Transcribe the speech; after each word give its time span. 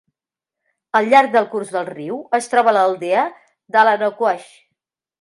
Al 0.99 1.09
llarg 1.11 1.35
del 1.35 1.45
curs 1.51 1.75
del 1.77 1.87
riu, 1.91 2.19
es 2.39 2.51
troba 2.55 2.75
l'aldea 2.79 3.29
d'Allanaquoich. 3.79 4.53